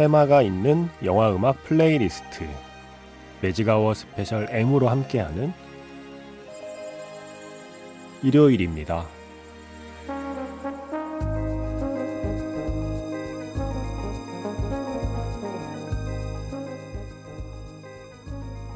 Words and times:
테마가 0.00 0.40
있는 0.40 0.88
영화 1.04 1.30
음악 1.30 1.62
playlist 1.64 2.48
Magic 3.42 3.92
Hour 3.92 4.12
Special 4.12 4.46
M으로 4.48 4.88
함께하는 4.88 5.52
일요일입니다. 8.22 9.04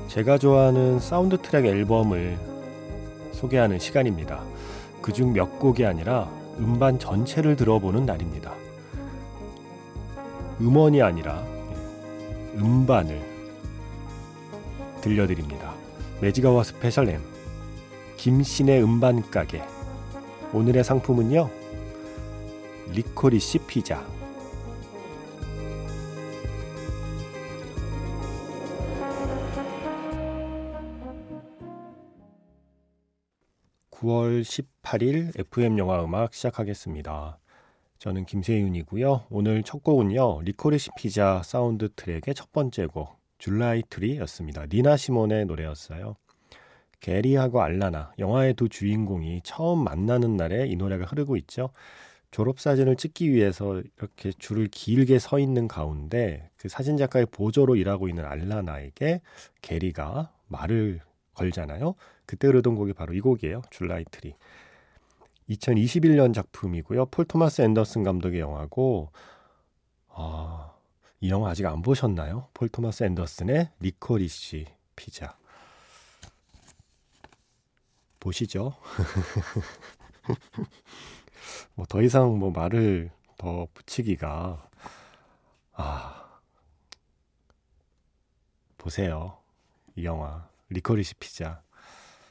제가 0.08 0.36
좋아하는 0.36 1.00
사운드 1.00 1.38
트랙 1.40 1.64
앨범을 1.64 2.36
소개하는 3.32 3.78
시간입니다. 3.78 4.42
그중 5.00 5.32
몇 5.32 5.58
곡이 5.58 5.86
아니라 5.86 6.28
음반 6.58 6.98
전체를 6.98 7.56
들어보는 7.56 8.04
날입니다. 8.04 8.63
음원이 10.60 11.02
아니라 11.02 11.42
음반을 12.56 13.20
들려드립니다. 15.00 15.74
매지가와 16.20 16.62
스페셜 16.62 17.08
M 17.08 17.20
김신의 18.16 18.82
음반 18.82 19.28
가게 19.30 19.62
오늘의 20.52 20.84
상품은요 20.84 21.50
Licorice 22.92 23.58
Pizza 23.66 24.06
9월 33.90 34.42
18일 34.42 35.38
FM 35.38 35.78
영화 35.78 36.04
음악 36.04 36.34
시작하겠습니다. 36.34 37.38
저는 38.04 38.26
김세윤이고요. 38.26 39.28
오늘 39.30 39.62
첫 39.62 39.82
곡은요. 39.82 40.42
Licorice 40.42 40.90
Pizza 40.94 41.40
사운드 41.42 41.88
트랙의 41.96 42.34
첫 42.34 42.52
번째 42.52 42.84
곡 42.84 43.18
July 43.38 43.82
Tree였습니다. 43.88 44.66
니나 44.70 44.98
시몬의 44.98 45.46
노래였어요. 45.46 46.14
게리하고 47.00 47.62
알라나 47.62 48.12
영화의 48.18 48.52
두 48.54 48.68
주인공이 48.68 49.40
처음 49.42 49.84
만나는 49.84 50.36
날에 50.36 50.66
이 50.66 50.76
노래가 50.76 51.06
흐르고 51.06 51.38
있죠. 51.38 51.70
졸업사진을 52.30 52.96
찍기 52.96 53.32
위해서 53.32 53.80
이렇게 53.96 54.32
줄을 54.32 54.68
길게 54.70 55.18
서 55.18 55.38
있는 55.38 55.66
가운데 55.66 56.50
그 56.58 56.68
사진작가의 56.68 57.28
보조로 57.30 57.74
일하고 57.74 58.10
있는 58.10 58.26
알라나에게 58.26 59.22
게리가 59.62 60.30
말을 60.48 61.00
걸잖아요. 61.32 61.94
그때 62.26 62.48
흐르던 62.48 62.74
곡이 62.74 62.92
바로 62.92 63.14
이 63.14 63.20
곡이에요. 63.20 63.62
July 63.70 64.04
Tree. 64.10 64.34
2021년 65.50 66.32
작품이고요. 66.34 67.06
폴 67.06 67.24
토마스 67.24 67.62
앤더슨 67.62 68.02
감독의 68.02 68.40
영화고 68.40 69.10
아, 70.08 70.72
이 71.20 71.30
영화 71.30 71.50
아직 71.50 71.66
안 71.66 71.82
보셨나요? 71.82 72.48
폴 72.54 72.68
토마스 72.68 73.04
앤더슨의 73.04 73.70
Licorice 73.80 74.66
Pizza. 74.96 75.36
보시죠. 78.20 78.74
뭐 81.74 81.86
더 81.86 82.00
이상 82.02 82.38
뭐 82.38 82.50
말을 82.50 83.10
더 83.36 83.66
붙이기가 83.74 84.68
아 85.72 86.40
보세요. 88.78 89.38
이 89.96 90.04
영화 90.04 90.48
Licorice 90.70 91.16
Pizza. 91.16 91.62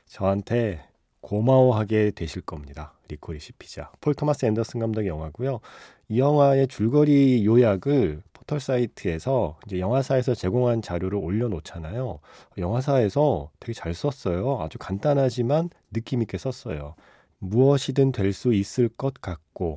저한테 0.08 0.88
고마워하게 1.24 2.12
되실 2.12 2.42
겁니다. 2.42 2.94
Licorice 3.08 3.54
Pizza. 3.54 3.90
폴 4.02 4.14
토마스 4.14 4.46
앤더슨 4.46 4.82
감독의 4.82 5.08
영화고요. 5.08 5.62
이 6.10 6.20
영화의 6.20 6.68
줄거리 6.68 7.46
요약을 7.46 8.22
포털 8.34 8.60
사이트에서 8.60 9.58
이제 9.66 9.80
영화사에서 9.80 10.36
제공한 10.36 10.82
자료를 10.82 11.18
올려놓잖아요. 11.18 12.20
영화사에서 12.58 13.50
되게 13.62 13.72
잘 13.74 13.94
썼어요. 13.94 14.60
아주 14.62 14.78
간단하지만 14.78 15.70
느낌 15.94 16.22
있게 16.22 16.38
썼어요. 16.38 16.96
무엇이든 17.40 18.12
될 18.12 18.34
수 18.34 18.54
있을 18.54 18.90
것 18.90 19.14
같고 19.22 19.76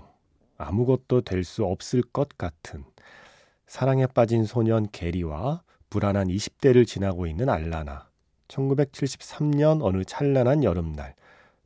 아무것도 0.59 1.21
될 1.21 1.45
수 1.45 1.65
없을 1.65 2.03
것 2.03 2.29
같은 2.37 2.85
사랑에 3.69 4.07
빠진 4.07 4.45
소년 4.45 4.89
게리와 4.91 5.63
불안한 5.91 6.27
20대를 6.27 6.87
지나고 6.87 7.29
있는 7.29 7.49
알라나. 7.49 8.09
1973년 8.49 9.81
어느 9.83 10.05
찬란한 10.05 10.65
여름날 10.65 11.15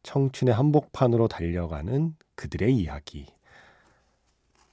청춘의 0.02 0.54
한복판으로 0.54 1.28
달려가는 1.28 2.14
그들의 2.34 2.74
이야기. 2.74 3.26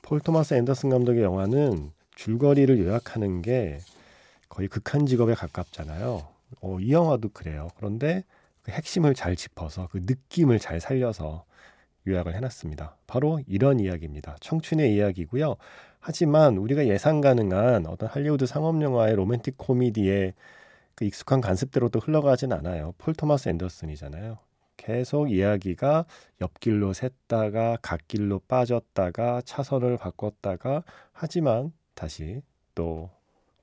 폴 0.02 0.20
토마스 0.20 0.54
앤더슨 0.54 0.90
감독의 0.90 1.22
영화는 1.24 1.92
줄거리를 2.16 2.80
요약하는 2.80 3.42
게 3.42 3.80
거의 4.50 4.68
극한 4.68 5.06
직업에 5.06 5.34
가깝잖아요. 5.34 6.28
어, 6.62 6.80
이 6.80 6.92
영화도 6.92 7.30
그래요. 7.30 7.68
그런데 7.76 8.24
그 8.62 8.72
핵심을 8.72 9.14
잘 9.14 9.36
짚어서 9.36 9.88
그 9.92 10.00
느낌을 10.04 10.60
잘 10.60 10.80
살려서 10.80 11.46
요약을 12.08 12.36
해놨습니다. 12.36 12.96
바로 13.06 13.40
이런 13.48 13.80
이야기입니다. 13.80 14.38
청춘의 14.40 14.96
이야기고요. 14.96 15.58
하지만 16.00 16.58
우리가 16.58 16.88
예상 16.88 17.20
가능한 17.20 17.86
어떤 17.86 18.08
할리우드 18.10 18.46
상업 18.46 18.82
영화의 18.82 19.16
로맨틱 19.16 19.58
코미디의 19.58 20.34
그 20.96 21.06
익숙한 21.06 21.42
관습대로도 21.42 22.00
흘러가진 22.00 22.54
않아요. 22.54 22.94
폴 22.98 23.14
토마스 23.14 23.50
앤더슨이잖아요. 23.50 24.38
계속 24.88 25.30
이야기가 25.30 26.06
옆길로 26.40 26.94
샜다가 26.94 27.78
갓길로 27.82 28.40
빠졌다가 28.48 29.42
차선을 29.44 29.98
바꿨다가 29.98 30.84
하지만 31.12 31.74
다시 31.94 32.42
또 32.74 33.10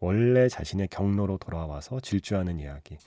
원래 0.01 0.51
자신의 0.51 0.89
경로로 0.89 1.39
돌아와서 1.39 1.99
질주하는 2.01 2.61
이야기. 2.61 2.99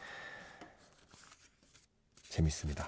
재밌습니다. 2.24 2.88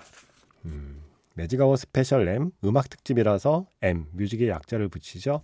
음, 0.66 1.00
Magic 1.35 1.75
Hour 1.75 1.94
Special 1.94 2.27
M 2.28 2.50
음악 2.63 2.89
특집이라서 2.89 3.68
M 3.84 4.07
뮤직의 4.13 4.50
약자를 4.50 4.88
붙이죠. 4.88 5.44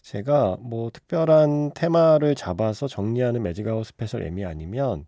제가 0.00 0.58
뭐 0.60 0.90
특별한 0.92 1.72
테마를 1.74 2.36
잡아서 2.36 2.86
정리하는 2.86 3.42
Magic 3.42 3.82
Hour 3.82 3.96
Special 3.96 4.22
M이 4.22 4.44
아니면 4.44 5.06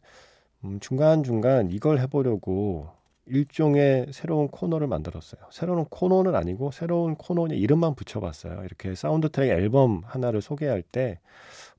음, 0.65 0.81
중간중간 0.81 1.71
이걸 1.71 2.00
해보려고 2.00 2.97
일종의 3.28 4.09
새로운 4.12 4.49
코너를 4.49 4.87
만들었어요. 4.87 5.41
새로운 5.50 5.84
코너는 5.84 6.34
아니고 6.34 6.71
새로운 6.71 7.14
코너의 7.14 7.58
이름만 7.58 7.94
붙여봤어요. 7.94 8.64
이렇게 8.64 8.94
사운드 8.94 9.29
트랙 9.31 9.50
앨범 9.50 10.02
하나를 10.05 10.41
소개할 10.41 10.82
때 10.82 11.20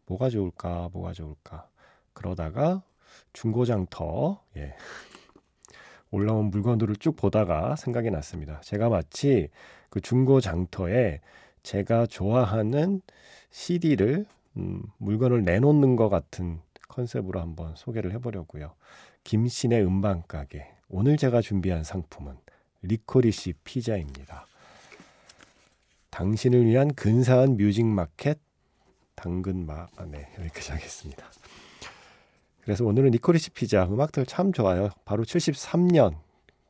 뭐가 0.06 0.30
좋을까, 0.30 0.90
뭐가 0.94 1.14
좋을까. 1.14 1.68
그러다가 2.14 2.82
중고장터, 3.34 4.42
예. 4.58 4.74
올라온 6.12 6.46
물건들을 6.50 6.96
쭉 6.96 7.16
보다가 7.16 7.76
생각이 7.76 8.10
났습니다. 8.10 8.60
제가 8.62 8.90
마치 8.90 9.50
그 9.90 10.02
중고장터에 10.02 11.22
제가 11.62 12.08
좋아하는 12.08 13.02
CD를, 13.52 14.26
음, 14.58 14.82
물건을 14.98 15.44
내놓는 15.44 15.96
것 15.96 16.10
같은 16.10 16.60
컨셉으로 16.88 17.40
한번 17.40 17.76
소개를 17.76 18.12
해보려고요. 18.14 18.74
김세윤의 19.24 19.84
음반 19.86 20.24
가게. 20.28 20.79
오늘 20.92 21.18
제가 21.18 21.42
준비한 21.42 21.84
상품은 21.84 22.36
Licorice 22.82 23.54
Pizza입니다. 23.64 24.48
당신을 26.10 26.66
위한 26.66 26.92
근사한 26.96 27.58
music 27.58 27.86
market 27.86 28.40
당근마 29.14 29.88
아, 29.96 30.06
네 30.06 30.34
여기까지 30.40 30.72
하겠습니다. 30.72 31.24
그래서 32.62 32.86
오늘은 32.86 33.12
리코리시 33.12 33.52
피자 33.52 33.86
음악들 33.86 34.26
참 34.26 34.52
좋아요. 34.52 34.90
바로 35.06 35.24
73년 35.24 36.16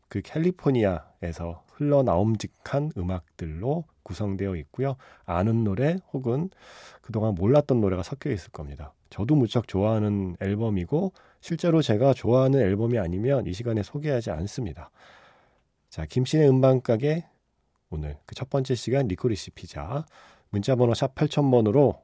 그 0.10 0.22
캘리포니아에서 0.22 1.64
흘러나옴직한 1.72 2.92
음악들로 2.98 3.86
구성되어 4.04 4.58
있고요. 4.58 4.98
아는 5.26 5.64
노래 5.64 5.96
혹은 6.12 6.50
그동안 7.02 7.36
몰랐던 7.36 7.80
노래가 7.80 8.04
섞여 8.04 8.32
있을 8.32 8.52
겁니다. 8.52 8.92
저도 9.10 9.36
무척 9.36 9.70
좋아하는 9.70 10.36
앨범이고 10.42 11.14
실제로 11.42 11.82
제가 11.82 12.14
좋아하는 12.14 12.60
앨범이 12.60 12.98
아니면 13.00 13.46
이 13.48 13.54
시간에 13.54 13.84
소개하지 13.84 14.32
않습니다. 14.32 14.92
자, 15.90 16.06
김신의 16.06 16.50
음반가게 16.50 17.26
오늘 17.90 18.18
그 18.26 18.36
첫 18.36 18.50
번째 18.50 18.74
시간 18.76 19.08
Licorice 19.08 19.52
Pizza 19.52 20.06
문자번호 20.50 20.94
샵 20.94 21.14
8000번으로 21.16 22.00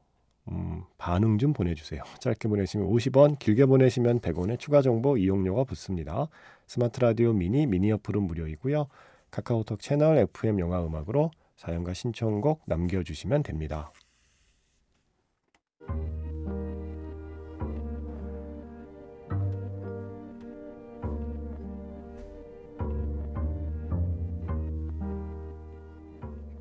음, 0.48 0.84
반응 0.98 1.38
좀 1.38 1.52
보내주세요. 1.54 2.02
짧게 2.20 2.48
보내시면 2.48 2.88
50원, 2.88 3.38
길게 3.38 3.66
보내시면 3.66 4.20
100원의 4.20 4.58
추가 4.58 4.82
정보 4.82 5.16
이용료가 5.16 5.64
붙습니다. 5.64 6.28
스마트 6.66 7.00
라디오 7.00 7.32
미니, 7.32 7.66
미니 7.66 7.90
어플은 7.92 8.22
무료이고요. 8.22 8.86
카카오톡 9.30 9.80
채널 9.80 10.18
FM 10.18 10.60
영화 10.60 10.84
음악으로 10.84 11.30
사연과 11.56 11.94
신청곡 11.94 12.62
남겨주시면 12.66 13.42
됩니다. 13.42 13.92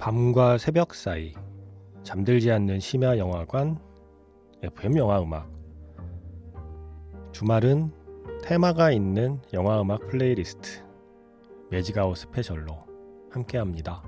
밤과 0.05 0.59
새벽 0.59 0.93
사이 0.93 1.33
잠들지 2.03 2.51
않는 2.51 2.79
심야 2.79 3.17
영화관 3.17 3.79
FM 4.61 4.97
영화 4.97 5.19
음악 5.19 5.51
주말은 7.31 7.91
테마가 8.43 8.91
있는 8.91 9.41
영화 9.51 9.81
음악 9.81 10.05
playlist 10.05 10.85
Magic 11.71 11.97
Hour 11.97 12.17
Special로 12.17 12.85
함께합니다. 13.31 14.03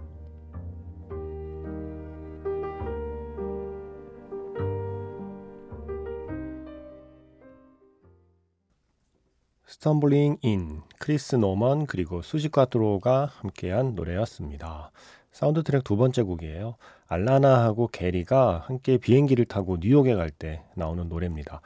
Stumblin' 9.66 10.38
In 10.44 10.84
크리스 11.00 11.36
노먼 11.38 11.88
그리고 11.88 12.22
수지 12.22 12.50
과트로가 12.50 13.26
함께한 13.26 13.96
노래였습니다. 13.96 14.92
사운드 15.32 15.64
트랙 15.64 15.84
두 15.84 15.98
번째 15.98 16.24
곡이에요. 16.24 16.76
알라나하고 17.08 17.88
게리가 17.88 18.64
함께 18.68 18.98
비행기를 18.98 19.46
타고 19.46 19.78
뉴욕에 19.80 20.16
갈 20.16 20.30
때 20.30 20.64
나오는 20.76 21.08
노래입니다. 21.08 21.62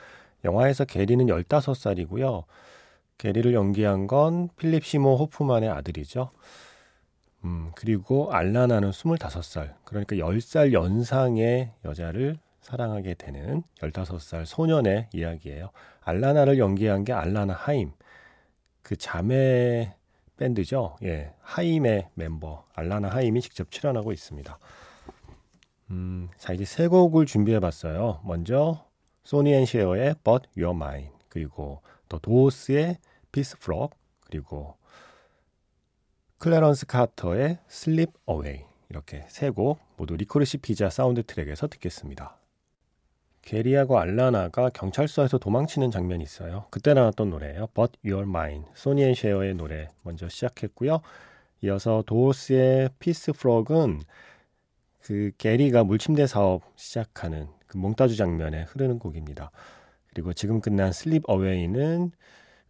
영화에서 0.46 0.86
게리는 0.86 1.26
15살이고요. 1.28 2.44
게리를 3.18 3.54
연기한 3.54 4.08
건 4.08 4.50
필립 4.58 4.84
시모어 4.86 5.16
호프만의 5.18 5.70
아들이죠. 5.70 6.32
음, 7.44 7.72
그리고 7.76 8.32
알라나는 8.34 8.92
25살. 8.92 9.74
그러니까 9.84 10.16
10살 10.16 10.74
연상의 10.74 11.72
여자를 11.86 12.38
사랑하게 12.62 13.16
되는 13.16 13.64
15살 13.80 14.46
소년의 14.46 15.10
이야기예요. 15.14 15.70
알라나를 16.02 16.60
연기한 16.60 17.04
게 17.04 17.14
알라나 17.14 17.54
하임. 17.54 17.92
그 18.84 18.96
자매 18.96 19.94
밴드죠. 20.42 20.96
예. 21.04 21.34
하임의 21.42 22.10
멤버 22.16 22.66
알라나 22.74 23.10
하임이 23.10 23.42
직접 23.42 23.70
출연하고 23.70 24.12
있습니다. 24.12 24.58
음, 25.92 26.30
자 26.38 26.54
이제 26.54 26.66
세 26.66 26.88
곡을 26.88 27.28
준비해 27.28 27.60
봤어요. 27.60 28.22
먼저 28.26 28.88
소니 29.24 29.54
앤 29.54 29.66
셰어의 29.66 30.16
But 30.24 30.50
You're 30.58 30.76
Mine 30.76 31.10
그리고 31.30 31.82
또 32.10 32.18
도어스의 32.18 32.98
Peace 33.32 33.56
Frog 33.62 33.96
그리고 34.26 34.78
클래런스 36.40 36.88
카터의 36.88 37.60
Slip 37.70 38.12
Away 38.28 38.66
이렇게 38.90 39.26
세 39.30 39.52
곡 39.52 39.80
모두 39.96 40.16
리코리시 40.18 40.58
피자 40.58 40.90
사운드 40.90 41.22
트랙에서 41.24 41.68
듣겠습니다. 41.68 42.41
게리하고 43.42 44.00
알라나가 44.00 44.70
경찰서에서 44.70 45.38
도망치는 45.38 45.92
장면이 45.92 46.24
있어요. 46.24 46.66
그때 46.70 46.94
나왔던 46.94 47.30
노래예요. 47.30 47.68
But 47.74 47.94
You're 48.06 48.28
Mine. 48.28 48.66
소니 48.76 49.04
앤 49.04 49.14
셰어의 49.14 49.56
노래 49.56 49.90
먼저 50.04 50.30
시작했고요. 50.30 51.02
이어서 51.64 52.04
도어스의 52.06 52.90
Peace 53.00 53.34
Frog은 53.34 54.02
그 55.02 55.32
게리가 55.38 55.84
물침대 55.84 56.28
사업 56.28 56.62
시작하는 56.76 57.48
그 57.68 57.78
몽타주 57.78 58.16
장면에 58.16 58.64
흐르는 58.64 59.00
곡입니다. 59.00 59.52
그리고 60.08 60.34
지금 60.34 60.62
끝난 60.62 60.92
Slip 60.92 61.24
Away는 61.28 62.12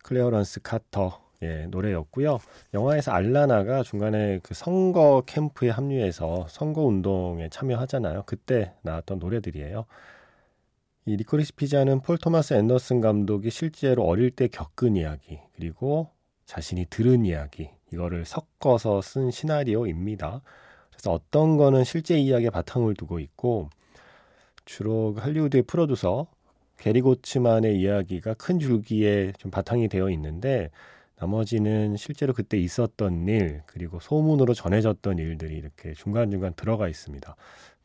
클래런스 0.04 0.62
카터의 0.62 1.68
노래였고요. 1.70 2.40
영화에서 2.74 3.12
알라나가 3.12 3.84
중간에 3.84 4.40
그 4.44 4.54
선거 4.54 5.24
캠프에 5.26 5.70
합류해서 5.70 6.48
선거 6.50 6.82
운동에 6.82 7.50
참여하잖아요. 7.50 8.24
그때 8.26 8.74
나왔던 8.84 9.20
노래들이에요. 9.20 9.86
이 11.06 11.16
리코리스 11.16 11.56
피자는 11.56 12.02
폴 12.02 12.20
토마스 12.20 12.54
앤더슨 12.54 13.02
감독이 13.02 13.50
실제로 13.50 14.04
어릴 14.04 14.30
때 14.30 14.48
겪은 14.48 14.96
이야기 14.96 15.40
그리고 15.56 16.12
자신이 16.46 16.86
들은 16.92 17.26
이야기 17.26 17.72
이거를 17.92 18.24
섞어서 18.24 19.02
쓴 19.02 19.32
시나리오입니다. 19.32 20.42
그래서 20.92 21.12
어떤 21.12 21.58
거는 21.58 21.86
실제 21.86 22.20
이야기에 22.20 22.52
바탕을 22.52 22.94
두고 22.94 23.20
있고 23.20 23.72
주로 24.64 25.16
할리우드의 25.18 25.64
프로듀서 25.64 26.28
게리 26.78 27.02
고츠만의 27.02 27.80
이야기가 27.80 28.36
큰 28.36 28.60
줄기에 28.60 29.34
좀 29.40 29.50
바탕이 29.50 29.88
되어 29.88 30.12
있는데 30.12 30.70
나머지는 31.18 31.98
실제로 31.98 32.32
그때 32.32 32.60
있었던 32.60 33.28
일 33.28 33.64
그리고 33.66 34.00
소문으로 34.00 34.54
전해졌던 34.54 35.18
일들이 35.18 35.56
이렇게 35.56 35.94
중간중간 35.94 36.54
들어가 36.54 36.88
있습니다. 36.88 37.36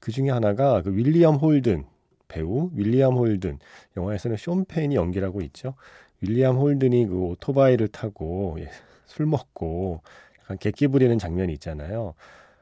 그 0.00 0.12
중에 0.12 0.28
하나가 0.28 0.82
그 0.82 0.94
윌리엄 0.94 1.36
홀든 1.36 1.95
배우 2.28 2.70
윌리엄 2.74 3.16
홀든 3.16 3.58
영화에서는 3.96 4.36
쇼 4.36 4.64
페인이 4.64 4.94
연기라고 4.94 5.40
있죠. 5.42 5.74
윌리엄 6.20 6.56
홀든이 6.56 7.06
그 7.06 7.18
오토바이를 7.26 7.88
타고 7.88 8.56
예, 8.60 8.68
술 9.06 9.26
먹고 9.26 10.02
약간 10.42 10.58
객기 10.58 10.88
부리는 10.88 11.18
장면이 11.18 11.52
있잖아요. 11.54 12.14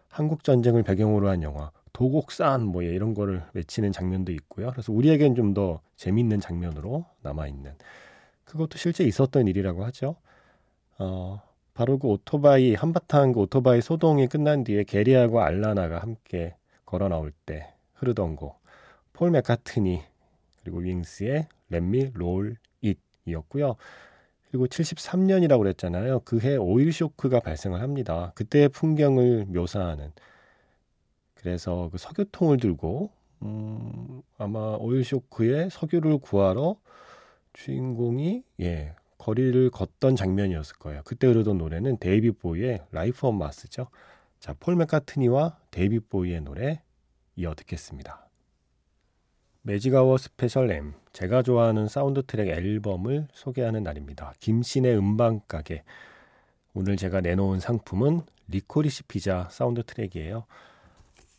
한국 0.08 0.44
전쟁을 0.44 0.82
배경으로 0.82 1.28
한 1.28 1.43
영화 1.43 1.70
도곡산 1.93 2.66
뭐 2.66 2.82
이런 2.82 3.14
거를 3.14 3.43
외치는 3.55 3.93
장면도 3.93 4.32
있고요. 4.32 4.70
그래서 4.72 4.93
우리에겐 4.93 5.34
좀 5.34 5.55
더 5.55 5.81
재밌는 5.96 6.40
장면으로 6.40 7.05
남아 7.22 7.46
있는 7.46 7.72
그것도 8.44 8.78
실제 8.78 9.05
있었던 9.05 9.46
일이라고 9.46 9.84
하죠. 9.87 10.17
어, 10.99 11.40
바로 11.75 11.99
그 11.99 12.08
오토바이 12.08 12.75
한바탕 12.75 13.32
그 13.32 13.40
오토바이 13.40 13.81
소동이 13.81 14.26
끝난 14.28 14.64
뒤에 14.64 14.84
게리하고 14.84 15.40
알라나가 15.43 15.99
함께 16.00 16.56
걸어 16.86 17.08
나올 17.08 17.32
때 17.46 17.72
흐르던 17.94 18.36
곡 18.36 18.60
폴 19.14 19.30
맥카트니 19.30 20.02
그리고 20.60 20.78
윙스의 20.78 21.48
Let 21.70 21.94
Me 21.94 22.10
Roll 22.14 22.56
It이었고요. 22.82 23.76
그리고 24.50 24.66
73년이라고 24.66 25.58
그랬잖아요. 25.58 26.20
그해 26.20 26.56
오일 26.56 26.92
쇼크가 26.92 27.40
발생을 27.40 27.80
합니다. 27.80 28.32
그때의 28.34 28.68
풍경을 28.68 29.46
묘사하는 29.46 30.12
그래서 31.34 31.88
그 31.90 31.98
석유통을 31.98 32.58
들고 32.58 33.10
음, 33.42 34.22
아마 34.36 34.76
오일 34.78 35.04
쇼크에 35.04 35.68
석유를 35.70 36.18
구하러 36.18 36.76
주인공이 37.52 38.42
예 38.60 38.94
거리를 39.18 39.70
걷던 39.70 40.16
장면이었을 40.16 40.76
거예요. 40.76 41.02
그때 41.04 41.26
흐르던 41.26 41.58
노래는 41.58 41.98
데이빗 41.98 42.32
보위의 42.32 42.82
Life 42.91 43.26
on 43.26 43.38
Mars죠. 43.38 43.88
자, 44.40 44.54
폴 44.58 44.76
맥카트니와 44.76 45.58
데이빗 45.70 46.00
보위의 46.00 46.41
노래 46.42 46.82
이어 47.36 47.54
듣겠습니다. 47.54 48.23
매직아워 49.66 50.18
스페셜 50.18 50.70
M 50.70 50.92
제가 51.14 51.42
좋아하는 51.42 51.88
사운드 51.88 52.22
트랙 52.26 52.48
앨범을 52.48 53.28
소개하는 53.32 53.82
날입니다. 53.82 54.34
김세윤의 54.41 54.94
음반 54.94 55.40
가게 55.48 55.84
오늘 56.74 56.96
제가 56.98 57.22
내놓은 57.22 57.60
상품은 57.60 58.20
리코리시 58.48 59.04
피자 59.04 59.48
사운드 59.50 59.82
트랙이에요. 59.82 60.44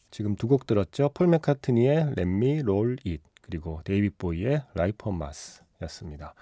지금 0.09 0.35
두 0.35 0.47
곡 0.47 0.65
들었죠. 0.65 1.11
폴 1.13 1.27
맥카트니의 1.27 1.97
Let 2.17 2.21
Me 2.21 2.61
Roll 2.61 2.97
It 3.05 3.21
그리고 3.41 3.81
데이빗 3.83 4.17
보위의 4.17 4.63
Life 4.75 4.97
on 5.05 5.17
Mars였습니다. 5.17 6.33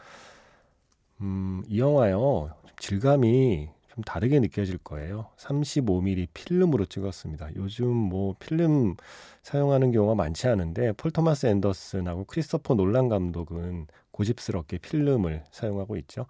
음, 1.19 1.63
이 1.67 1.79
영화요 1.79 2.55
질감이 2.79 3.67
좀 3.93 4.03
다르게 4.03 4.39
느껴질 4.39 4.79
거예요. 4.79 5.27
35mm 5.37 6.27
필름으로 6.33 6.85
찍었습니다. 6.85 7.55
요즘 7.55 7.87
뭐 7.89 8.35
필름 8.39 8.95
사용하는 9.43 9.91
경우가 9.91 10.15
많지 10.15 10.47
않은데 10.47 10.93
폴 10.93 11.11
토마스 11.11 11.45
앤더슨하고 11.45 12.25
크리스토퍼 12.25 12.73
놀란 12.73 13.07
감독은 13.07 13.87
고집스럽게 14.09 14.79
필름을 14.79 15.43
사용하고 15.51 15.97
있죠. 15.97 16.25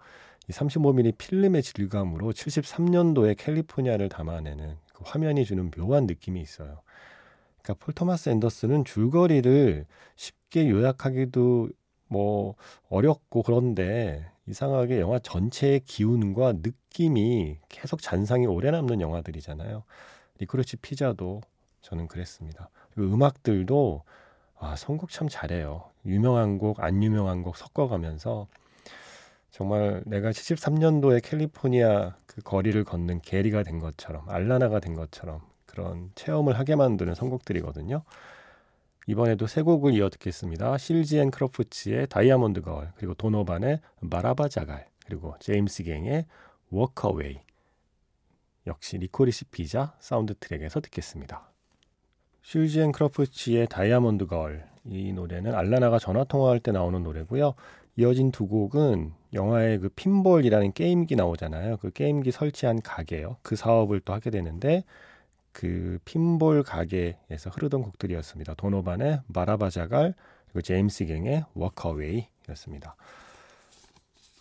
이 0.48 0.52
35mm 0.52 1.16
필름의 1.16 1.62
질감으로 1.62 2.32
73년도에 2.32 3.36
캘리포니아를 3.38 4.10
담아내는 4.10 4.76
그 4.92 5.02
화면이 5.06 5.46
주는 5.46 5.70
묘한 5.70 6.06
느낌이 6.06 6.42
있어요. 6.42 6.82
그러니까 7.62 7.82
폴 7.82 7.94
토마스 7.94 8.28
앤더슨은 8.28 8.84
줄거리를 8.84 9.86
쉽게 10.16 10.68
요약하기도 10.68 11.70
뭐 12.08 12.56
어렵고 12.90 13.42
그런데 13.42 14.30
이상하게 14.46 15.00
영화 15.00 15.18
전체의 15.18 15.80
기운과 15.80 16.54
느낌이 16.62 17.58
계속 17.68 18.02
잔상이 18.02 18.46
오래 18.46 18.70
남는 18.70 19.00
영화들이잖아요. 19.00 19.84
리코르치 20.38 20.76
피자도 20.78 21.40
저는 21.80 22.08
그랬습니다. 22.08 22.68
그리고 22.92 23.14
음악들도 23.14 24.02
아, 24.58 24.76
선곡 24.76 25.10
참 25.10 25.28
잘해요. 25.28 25.90
유명한 26.06 26.58
곡, 26.58 26.82
안 26.82 27.02
유명한 27.02 27.42
곡 27.42 27.56
섞어가면서 27.56 28.46
정말 29.50 30.02
내가 30.06 30.30
73년도에 30.30 31.22
캘리포니아 31.22 32.16
그 32.26 32.40
거리를 32.42 32.82
걷는 32.84 33.20
게리가 33.20 33.62
된 33.62 33.78
것처럼 33.78 34.28
알라나가 34.28 34.80
된 34.80 34.94
것처럼 34.94 35.40
그런 35.66 36.10
체험을 36.14 36.58
하게 36.58 36.76
만드는 36.76 37.14
선곡들이거든요. 37.14 38.02
이번에도 39.06 39.46
세 39.46 39.62
곡을 39.62 39.94
이어 39.94 40.08
듣겠습니다. 40.08 40.78
실즈 40.78 41.18
앤 41.18 41.30
크로프츠의 41.30 42.08
Diamond 42.08 42.62
Girl, 42.62 42.92
그리고 42.96 43.14
도노반의 43.14 43.80
Barabajagal, 44.00 44.86
그리고 45.06 45.34
제임스 45.40 45.84
갱의 45.84 46.26
Walk 46.70 47.01
Away. 47.01 47.40
역시 48.66 48.96
리코리시 48.96 49.46
피자 49.46 49.94
사운드 50.00 50.34
트랙에서 50.34 50.80
듣겠습니다. 50.80 51.50
실즈 52.42 52.80
앤 52.80 52.92
크로프츠의 52.92 53.68
Diamond 53.68 54.26
Girl. 54.26 54.66
이 54.84 55.12
노래는 55.12 55.54
알라나가 55.54 55.98
전화 55.98 56.24
통화할 56.24 56.60
때 56.60 56.72
나오는 56.72 57.02
노래고요. 57.02 57.54
이어진 57.96 58.30
두 58.32 58.46
곡은 58.46 59.12
영화의 59.32 59.78
그 59.78 59.88
핀볼이라는 59.88 60.72
게임기 60.72 61.16
나오잖아요. 61.16 61.78
그 61.78 61.90
게임기 61.90 62.32
설치한 62.32 62.82
가게요. 62.82 63.36
그 63.42 63.56
사업을 63.56 64.00
또 64.00 64.12
하게 64.12 64.30
되는데 64.30 64.84
그 65.54 65.98
핀볼 66.04 66.64
가게에서 66.64 67.48
흐르던 67.50 67.82
곡들이었습니다. 67.82 68.54
도노반의 68.54 69.20
Barabajagal 69.28 70.12
그리고 70.46 70.60
제임스 70.60 71.06
갱의 71.06 71.44
Walk 71.54 71.80
Away였습니다. 71.80 72.96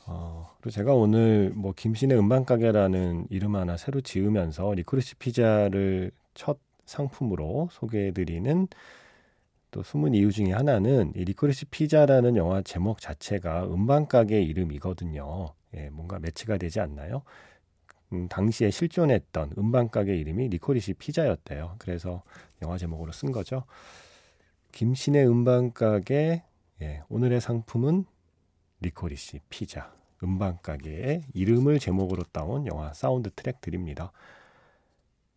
어, 0.08 0.52
그리고 0.60 0.72
제가 0.72 0.94
오늘 0.94 1.52
뭐 1.56 1.72
김세윤의 1.74 2.18
음반 2.18 2.44
가게라는 2.44 3.28
이름 3.30 3.56
하나 3.56 3.78
새로 3.78 4.02
지으면서 4.02 4.74
리코리시 4.74 5.16
피자를 5.16 6.12
첫 6.34 6.58
상품으로 6.86 7.70
소개해드리는 7.72 8.68
또 9.72 9.84
숨은 9.84 10.16
이유 10.16 10.32
중에 10.32 10.52
하나는 10.52 11.14
이 11.16 11.24
리코리시 11.26 11.66
피자라는 11.66 12.36
영화 12.36 12.62
제목 12.64 13.00
자체가 13.00 13.66
음반 13.68 14.08
가게 14.08 14.42
이름이거든요. 14.42 15.54
예, 15.76 15.90
뭔가 15.90 16.20
매치가 16.20 16.58
되지 16.58 16.80
않나요? 16.80 17.22
음, 18.14 18.28
당시에 18.30 18.70
실존했던 18.70 19.54
음반 19.58 19.90
가게 19.90 20.16
이름이 20.16 20.50
리코리시 20.50 20.94
피자였대요. 20.94 21.76
그래서 21.80 22.24
영화 22.62 22.78
제목으로 22.78 23.12
쓴 23.12 23.32
거죠. 23.32 23.64
김세윤의 24.72 25.28
음반 25.28 25.74
가게 25.74 26.44
예, 26.82 27.02
오늘의 27.10 27.42
상품은 27.42 28.06
리코리시 28.82 29.40
피자 29.50 29.94
음반 30.24 30.58
가게의 30.62 31.24
이름을 31.34 31.80
제목으로 31.80 32.24
따온 32.32 32.66
영화 32.68 32.94
사운드 32.94 33.30
트랙들입니다. 33.32 34.12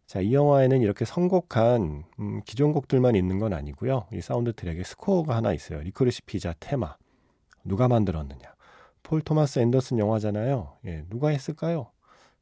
자, 0.06 0.20
이 0.20 0.32
영화에는 0.32 0.82
이렇게 0.82 1.04
선곡한 1.04 2.04
음, 2.20 2.40
기존 2.44 2.72
곡들만 2.72 3.16
있는 3.16 3.38
건 3.38 3.52
아니고요. 3.52 4.06
이 4.12 4.20
사운드 4.20 4.52
트랙에 4.52 4.84
스코어가 4.84 5.34
하나 5.34 5.52
있어요. 5.52 5.80
리코리시 5.80 6.22
피자 6.22 6.54
테마. 6.60 6.96
누가 7.64 7.88
만들었느냐? 7.88 8.54
폴 9.02 9.20
토마스 9.20 9.58
앤더슨 9.58 9.98
영화잖아요. 9.98 10.76
예, 10.86 11.04
누가 11.08 11.28
했을까요? 11.30 11.90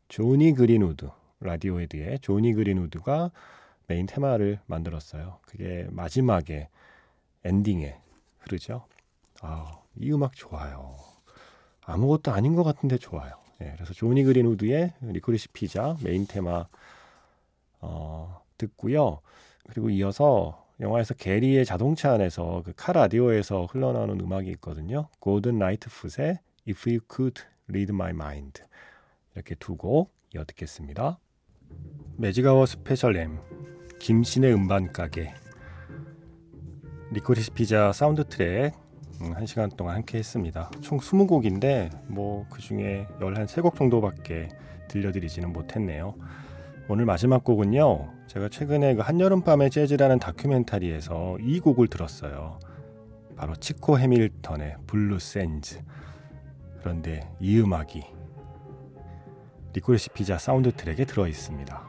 조니 0.09 0.53
그린우드 0.55 1.09
라디오헤드의 1.41 2.21
조니 2.21 2.55
그린우드가 2.55 3.31
메인 3.87 4.07
테마를 4.07 4.61
만들었어요. 4.67 5.39
그게 5.43 5.87
마지막에 5.91 6.69
엔딩에 7.45 7.99
흐르죠. 8.39 8.87
아, 9.43 9.79
이 9.97 10.11
음악 10.13 10.35
좋아요. 10.35 10.97
아무것도 11.83 12.33
아닌 12.33 12.55
것 12.55 12.63
같은데 12.65 12.97
좋아요. 12.97 13.35
예, 13.61 13.73
그래서 13.77 13.93
조니 13.93 14.25
그린우드의 14.25 14.95
리코리시 15.03 15.49
피자 15.49 15.97
메인 16.03 16.27
테마 16.27 16.67
어, 17.81 18.41
듣고요. 18.57 19.21
그리고 19.69 19.91
이어서 19.91 20.65
영화에서 20.81 21.15
게리의 21.15 21.65
자동차 21.65 22.13
안에서 22.13 22.63
그 22.65 22.73
카 22.75 22.93
라디오에서 22.93 23.67
흘러나오는 23.67 24.19
음악이 24.21 24.51
있거든요. 24.53 25.09
고든 25.21 25.59
라이트풋의 25.59 26.39
If 26.69 26.89
You 26.89 27.01
Could 27.11 27.43
Read 27.69 27.93
My 27.93 28.11
Mind. 28.11 28.63
이렇게 29.35 29.55
두곡 29.55 30.15
이어 30.35 30.45
듣겠습니다. 30.45 31.19
매직아워 32.17 32.67
스페셜 32.67 33.17
M 33.17 33.39
김세윤의 33.99 34.53
음반 34.55 34.93
가게 34.93 35.33
리코리시 37.11 37.51
피자 37.53 37.93
사운드 37.93 38.25
트랙 38.25 38.75
음, 39.21 39.33
1시간 39.35 39.77
동안 39.77 39.97
함께 39.97 40.19
했습니다. 40.19 40.71
총 40.81 40.99
20곡인데 40.99 42.07
뭐 42.09 42.47
그 42.51 42.61
중에 42.61 43.07
13곡 43.21 43.77
정도밖에 43.77 44.49
들려드리지는 44.89 45.53
못했네요. 45.53 46.15
오늘 46.89 47.05
마지막 47.05 47.43
곡은요. 47.43 48.13
제가 48.27 48.49
최근에 48.49 48.95
그 48.95 49.01
한여름밤의 49.01 49.71
재즈라는 49.71 50.19
다큐멘터리에서 50.19 51.39
이 51.41 51.61
곡을 51.61 51.89
들었어요. 51.89 52.61
바로 53.37 53.57
치코 53.57 53.99
해밀턴의 53.99 54.77
Blue 54.87 55.19
Sands. 55.19 55.81
그런데 56.81 57.29
이 57.41 57.59
음악이 57.59 58.05
리코리시 59.75 60.11
피자 60.11 60.39
사운드 60.39 60.73
트랙에 60.73 61.05
들어 61.05 61.27
있습니다. 61.27 61.83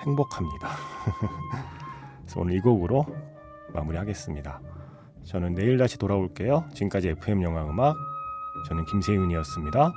행복합니다. 0.00 0.70
오늘 2.36 2.54
이 2.54 2.60
곡으로 2.60 3.04
마무리하겠습니다. 3.74 4.60
저는 5.24 5.54
내일 5.54 5.76
다시 5.76 5.98
돌아올게요. 5.98 6.68
지금까지 6.72 7.08
FM 7.08 7.42
영화 7.42 7.64
음악 7.64 7.96
저는 8.68 8.84
김세윤이었습니다. 8.86 9.92